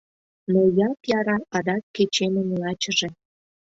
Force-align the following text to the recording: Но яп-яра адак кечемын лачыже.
Но 0.51 0.61
яп-яра 0.87 1.37
адак 1.57 1.83
кечемын 1.95 2.47
лачыже. 2.61 3.09